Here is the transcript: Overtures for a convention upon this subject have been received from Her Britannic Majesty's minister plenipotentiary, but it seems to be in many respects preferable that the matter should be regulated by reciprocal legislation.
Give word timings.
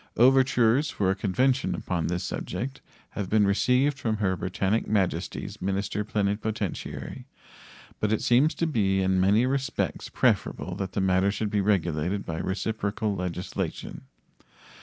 Overtures 0.17 0.89
for 0.89 1.11
a 1.11 1.15
convention 1.15 1.75
upon 1.75 2.07
this 2.07 2.23
subject 2.23 2.81
have 3.11 3.29
been 3.29 3.45
received 3.45 3.99
from 3.99 4.17
Her 4.17 4.35
Britannic 4.35 4.87
Majesty's 4.87 5.61
minister 5.61 6.03
plenipotentiary, 6.03 7.27
but 7.99 8.11
it 8.11 8.23
seems 8.23 8.55
to 8.55 8.65
be 8.65 9.03
in 9.03 9.19
many 9.21 9.45
respects 9.45 10.09
preferable 10.09 10.73
that 10.77 10.93
the 10.93 11.01
matter 11.01 11.29
should 11.31 11.51
be 11.51 11.61
regulated 11.61 12.25
by 12.25 12.39
reciprocal 12.39 13.13
legislation. 13.15 14.05